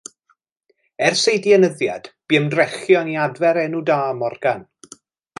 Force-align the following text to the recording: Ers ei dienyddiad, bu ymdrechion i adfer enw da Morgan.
Ers 1.09 1.25
ei 1.33 1.41
dienyddiad, 1.43 2.09
bu 2.31 2.39
ymdrechion 2.39 3.11
i 3.13 3.17
adfer 3.25 3.59
enw 3.65 3.83
da 3.91 3.99
Morgan. 4.23 4.65